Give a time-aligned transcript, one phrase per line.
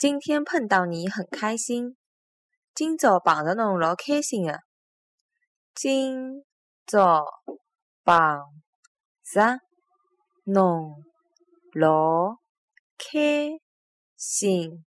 [0.00, 1.94] 今天碰到你很开心，
[2.74, 4.60] 今早碰着侬老开心啊。
[5.74, 6.42] 今
[6.86, 7.22] 早
[8.02, 8.16] 碰
[9.22, 9.58] 着
[10.44, 11.04] 侬
[11.74, 12.36] 老
[12.96, 13.58] 开
[14.16, 14.86] 心。